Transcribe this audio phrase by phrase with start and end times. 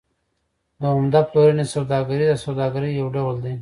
[0.79, 3.53] د عمده پلورنې سوداګري د سوداګرۍ یو ډول دی